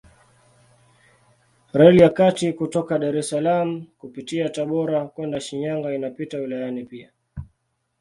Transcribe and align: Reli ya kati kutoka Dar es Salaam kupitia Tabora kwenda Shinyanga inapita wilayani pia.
Reli 1.73 1.99
ya 2.01 2.09
kati 2.19 2.47
kutoka 2.59 2.99
Dar 2.99 3.17
es 3.19 3.29
Salaam 3.29 3.85
kupitia 3.99 4.49
Tabora 4.49 5.07
kwenda 5.07 5.39
Shinyanga 5.39 5.93
inapita 5.95 6.37
wilayani 6.37 6.85
pia. 6.85 7.11